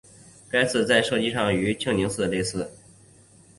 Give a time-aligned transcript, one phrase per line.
[0.49, 2.71] 该寺在设计上与庆宁寺类似。